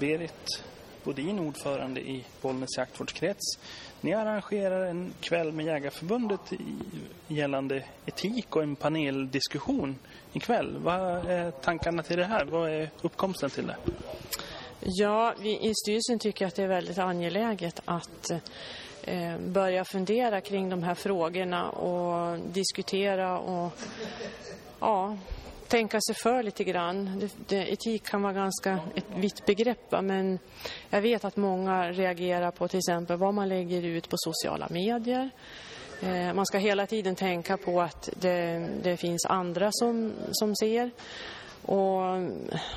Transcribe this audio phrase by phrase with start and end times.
[0.00, 0.62] Berit
[1.04, 3.58] Bodin, ordförande i Bollnäs jaktvårdskrets.
[4.00, 6.40] Ni arrangerar en kväll med Jägarförbundet
[7.28, 9.98] gällande etik och en paneldiskussion
[10.32, 10.76] ikväll.
[10.78, 12.44] Vad är tankarna till det här?
[12.44, 13.76] Vad är uppkomsten till det?
[14.80, 18.30] Ja, vi i styrelsen tycker att det är väldigt angeläget att
[19.04, 23.72] eh, börja fundera kring de här frågorna och diskutera och
[24.80, 25.16] ja,
[25.68, 27.18] tänka sig för lite grann.
[27.18, 30.38] Det, det, etik kan vara ganska ett vitt begrepp, men
[30.90, 35.30] jag vet att många reagerar på till exempel vad man lägger ut på sociala medier.
[36.02, 40.90] Eh, man ska hela tiden tänka på att det, det finns andra som, som ser.
[41.62, 42.00] Och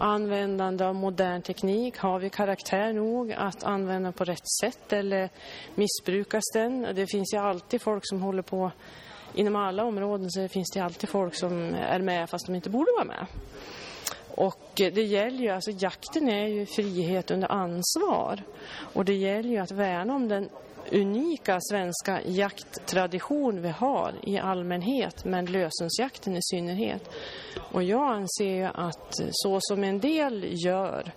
[0.00, 5.30] användande av modern teknik, har vi karaktär nog att använda på rätt sätt eller
[5.74, 6.86] missbrukas den?
[6.94, 8.70] Det finns ju alltid folk som håller på
[9.34, 12.90] inom alla områden så finns det alltid folk som är med fast de inte borde
[12.92, 13.26] vara med.
[14.36, 18.42] Och det gäller ju, alltså jakten är ju frihet under ansvar.
[18.92, 20.48] Och det gäller ju att värna om den
[20.92, 27.10] unika svenska jakttradition vi har i allmänhet, men lösensjakten i synnerhet.
[27.76, 31.12] Och jag anser att så som en del gör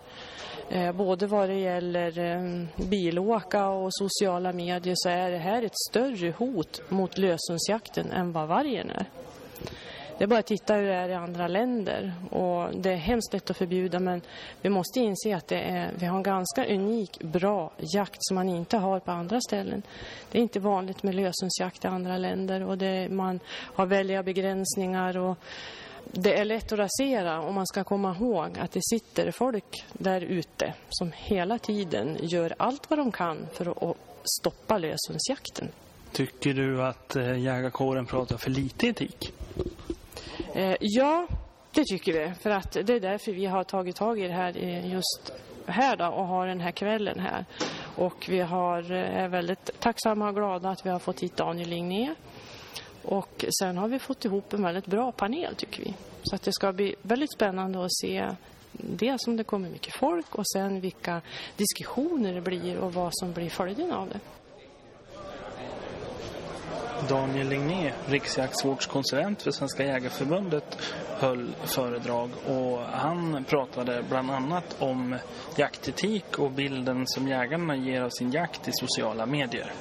[0.69, 5.77] eh, både vad det gäller eh, bilåka och sociala medier så är det här ett
[5.89, 9.05] större hot mot lösensjakten än vad vargen är.
[10.17, 13.33] Det är bara att titta hur det är i andra länder och det är hemskt
[13.33, 14.21] lätt att förbjuda men
[14.61, 18.49] vi måste inse att det är, vi har en ganska unik, bra jakt som man
[18.49, 19.81] inte har på andra ställen.
[20.31, 25.17] Det är inte vanligt med lösensjakt i andra länder och det, man har välja begränsningar
[25.17, 25.37] och
[26.11, 30.21] det är lätt att rasera och man ska komma ihåg att det sitter folk där
[30.21, 35.71] ute som hela tiden gör allt vad de kan för att stoppa lösensjakten.
[36.11, 39.33] Tycker du att eh, jägarkåren pratar för lite etik?
[40.53, 41.27] Eh, ja,
[41.71, 42.33] det tycker vi.
[42.41, 44.51] För att det är därför vi har tagit tag i det här
[44.85, 45.33] just
[45.65, 47.45] här då, och har den här kvällen här.
[47.95, 51.69] Och vi har, eh, är väldigt tacksamma och glada att vi har fått hit Daniel
[51.69, 52.15] Ligné
[53.09, 55.93] och sen har vi fått ihop en väldigt bra panel tycker vi.
[56.23, 58.29] Så att det ska bli väldigt spännande att se
[58.71, 61.21] dels om det kommer mycket folk och sen vilka
[61.55, 64.19] diskussioner det blir och vad som blir följden av det.
[67.09, 70.77] Daniel Ligné, riksjaktsvårdskonsulent för Svenska Jägarförbundet,
[71.07, 75.15] höll föredrag och han pratade bland annat om
[75.55, 79.73] jaktetik och bilden som jägarna ger av sin jakt i sociala medier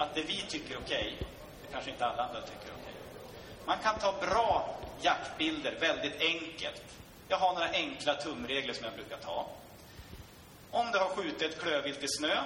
[0.00, 1.28] att det vi tycker är okej, okay,
[1.62, 2.94] det kanske inte alla andra tycker är okej.
[2.94, 3.66] Okay.
[3.66, 6.82] Man kan ta bra jaktbilder väldigt enkelt.
[7.28, 9.46] Jag har några enkla tumregler som jag brukar ta.
[10.70, 12.42] Om du har skjutit ett klövvilt i snö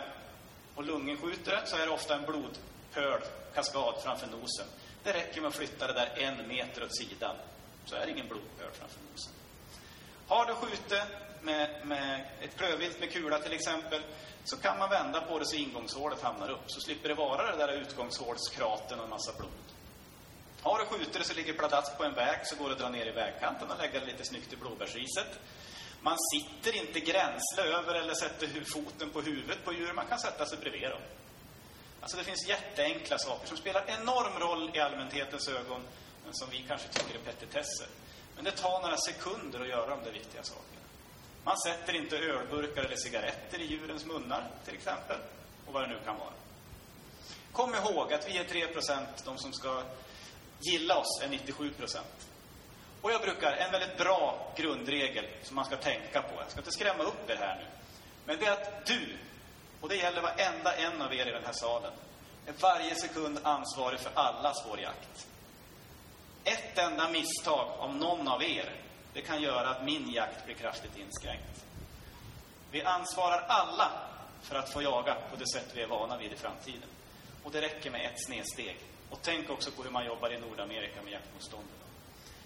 [0.74, 3.20] och lungen skjuter det så är det ofta en blodpöl,
[3.54, 4.66] kaskad framför nosen.
[5.02, 7.36] Det räcker med att flytta det där en meter åt sidan
[7.86, 9.32] så är det ingen blodpöl framför nosen.
[10.26, 11.02] Har du skjutit
[11.44, 14.00] med, med ett klövvilt med kula till exempel
[14.44, 16.64] så kan man vända på det så ingångshålet hamnar upp.
[16.66, 19.50] Så slipper det vara det där utgångshålskraten och en massa blod.
[20.62, 22.88] Har du skjutit det så ligger pladask på en väg så går det att dra
[22.88, 25.40] ner i vägkanten och lägga det lite snyggt i blåbärsriset.
[26.00, 29.92] Man sitter inte gränsle över eller sätter foten på huvudet på djur.
[29.92, 31.00] Man kan sätta sig bredvid dem.
[32.00, 35.82] Alltså det finns jätteenkla saker som spelar enorm roll i allmänhetens ögon
[36.24, 37.88] men som vi kanske tycker är petitesser.
[38.36, 40.73] Men det tar några sekunder att göra de där viktiga sakerna.
[41.44, 45.16] Man sätter inte ölburkar eller cigaretter i djurens munnar, till exempel.
[45.66, 46.32] Och vad det nu kan vara.
[47.52, 48.66] Kom ihåg att vi är 3
[49.24, 49.82] de som ska
[50.60, 51.98] gilla oss är 97%
[53.00, 56.72] Och jag brukar, en väldigt bra grundregel som man ska tänka på, jag ska inte
[56.72, 57.66] skrämma upp er här nu,
[58.24, 59.16] men det är att du,
[59.80, 61.92] och det gäller varenda en av er i den här salen,
[62.46, 65.26] är varje sekund ansvarig för allas vår jakt.
[66.44, 68.72] Ett enda misstag av någon av er
[69.14, 71.64] det kan göra att min jakt blir kraftigt inskränkt.
[72.70, 73.92] Vi ansvarar alla
[74.42, 76.88] för att få jaga på det sätt vi är vana vid i framtiden.
[77.42, 78.76] Och det räcker med ett snedsteg.
[79.10, 81.70] Och tänk också på hur man jobbar i Nordamerika med jaktmotståndet.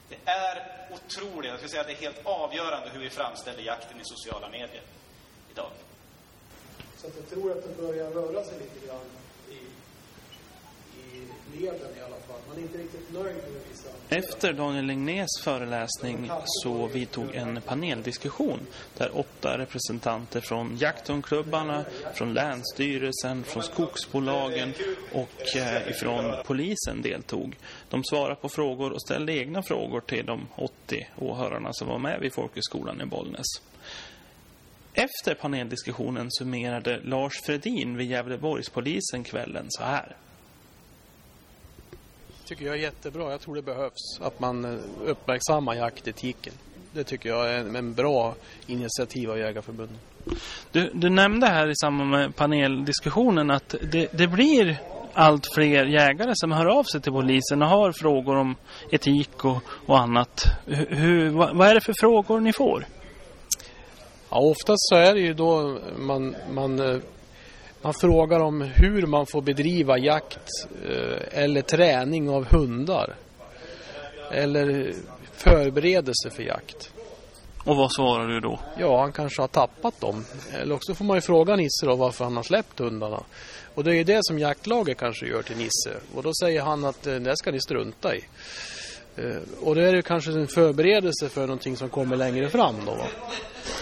[0.09, 4.00] Det är otroligt, jag ska säga att det är helt avgörande hur vi framställer jakten
[4.00, 4.82] i sociala medier
[5.50, 5.70] idag.
[6.97, 9.05] Så att jag tror att det börjar röra sig lite grann
[11.61, 12.37] leden i alla fall.
[12.49, 13.88] Man är inte riktigt nöjd med vissa...
[14.11, 14.19] Liksom.
[14.19, 18.61] Efter Daniel Lignés föreläsning så vidtog en paneldiskussion
[18.97, 21.85] där åtta representanter från jakthundklubbarna,
[22.15, 24.73] från Länsstyrelsen, från skogsbolagen
[25.12, 27.56] och eh, ifrån polisen deltog.
[27.91, 32.20] De svarade på frågor och ställde egna frågor till de 80 åhörarna som var med
[32.20, 33.47] vid Folkhögskolan i Bollnäs.
[34.93, 40.17] Efter paneldiskussionen summerade Lars Fredin vid Gävleborgspolisen kvällen så här
[42.49, 43.31] tycker jag är jättebra.
[43.31, 46.53] Jag tror det behövs att man eh, uppmärksammar jaktetiken.
[46.93, 48.35] det tycker jag är en, en bra
[48.67, 49.97] initiativ av Jägarförbundet.
[50.73, 54.81] Du, du nämnde här i samband med paneldiskussionen att det, det blir
[55.12, 58.56] allt fler jägare som hör av sig till polisen och har frågor om
[58.91, 60.44] etik och, och annat.
[60.89, 62.87] Hur, vad, vad är det för frågor ni får?
[64.31, 67.03] Ja, oftast så är det ju då man, man,
[67.83, 73.15] man frågar om hur man får bedriva jakt eh, eller träning av hundar.
[74.33, 74.93] Eller
[75.33, 76.93] förberedelse för jakt.
[77.65, 78.59] Och vad svarar du då?
[78.79, 80.25] Ja, han kanske har tappat dem.
[80.53, 83.23] Eller också får man ju fråga Nisse då varför han har släppt hundarna.
[83.75, 86.01] Och det är ju det som jaktlaget kanske gör till Nisse.
[86.15, 88.25] Och då säger han att eh, det ska ni strunta i.
[89.19, 92.93] Eh, och då är det kanske en förberedelse för någonting som kommer längre fram då
[92.93, 93.05] va?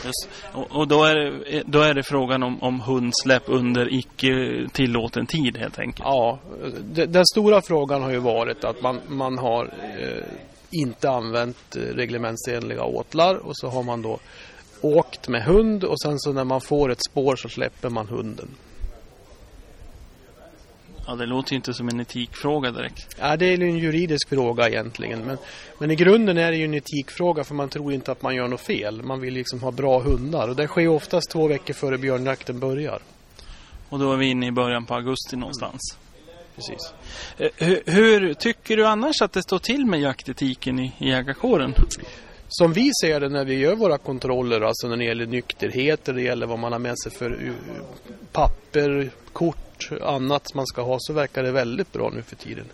[0.05, 0.29] Just.
[0.53, 4.29] Och, och då, är det, då är det frågan om, om hundsläpp under icke
[4.73, 6.09] tillåten tid helt enkelt.
[6.09, 6.38] Ja,
[6.81, 10.25] det, den stora frågan har ju varit att man, man har eh,
[10.71, 14.19] inte använt reglementsenliga åtlar och så har man då
[14.81, 18.49] åkt med hund och sen så när man får ett spår så släpper man hunden.
[21.06, 23.17] Ja, det låter ju inte som en etikfråga direkt.
[23.20, 25.25] Ja, det är ju en juridisk fråga egentligen.
[25.25, 25.38] Men,
[25.79, 28.49] men i grunden är det ju en etikfråga för man tror inte att man gör
[28.49, 29.03] något fel.
[29.03, 32.99] Man vill liksom ha bra hundar och det sker oftast två veckor före björnjakten börjar.
[33.88, 35.99] Och då är vi inne i början på augusti någonstans.
[36.55, 36.93] Precis.
[37.38, 41.75] Eh, Hur, hur tycker du annars att det står till med jaktetiken i, i jägarkåren?
[42.49, 46.23] Som vi ser det när vi gör våra kontroller, alltså när det gäller nykterhet, det
[46.23, 47.52] gäller vad man har med sig för uh,
[48.32, 49.66] papper, kort,
[50.02, 52.64] annat man ska ha, så verkar det väldigt bra nu för tiden.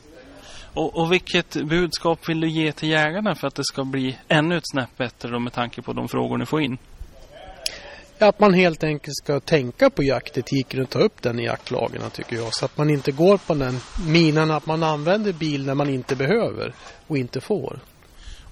[0.75, 4.56] Och, och vilket budskap vill du ge till jägarna för att det ska bli ännu
[4.56, 6.78] ett snäpp bättre då med tanke på de frågor ni får in?
[8.19, 12.37] Att man helt enkelt ska tänka på jaktetiken och ta upp den i jaktlagen tycker
[12.37, 12.54] jag.
[12.54, 16.16] Så att man inte går på den minan att man använder bil när man inte
[16.16, 16.75] behöver
[17.06, 17.78] och inte får.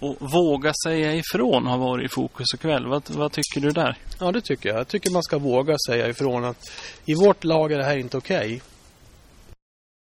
[0.00, 2.86] Och våga säga ifrån har varit i fokus ikväll.
[2.86, 3.96] Vad, vad tycker du där?
[4.20, 4.78] Ja, det tycker jag.
[4.78, 6.72] Jag tycker man ska våga säga ifrån att
[7.04, 8.60] i vårt lag är det här inte okej.